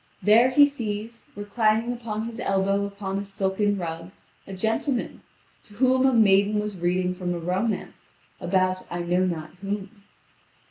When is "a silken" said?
3.19-3.77